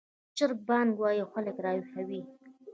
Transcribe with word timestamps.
چرګ 0.37 0.59
بانګ 0.67 0.91
وايي 1.01 1.19
او 1.21 1.29
خلک 1.33 1.55
راویښوي 1.65 2.21